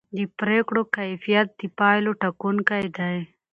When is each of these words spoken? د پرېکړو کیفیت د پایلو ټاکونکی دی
د 0.17 0.19
پرېکړو 0.39 0.81
کیفیت 0.95 1.47
د 1.59 1.61
پایلو 1.79 2.11
ټاکونکی 2.21 2.85
دی 2.97 3.17